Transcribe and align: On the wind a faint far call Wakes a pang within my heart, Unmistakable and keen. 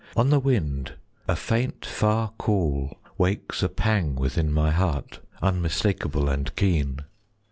On 0.15 0.31
the 0.31 0.39
wind 0.39 0.93
a 1.27 1.35
faint 1.35 1.85
far 1.85 2.29
call 2.39 2.97
Wakes 3.19 3.61
a 3.61 3.69
pang 3.69 4.15
within 4.15 4.51
my 4.51 4.71
heart, 4.71 5.19
Unmistakable 5.43 6.27
and 6.27 6.55
keen. 6.55 7.01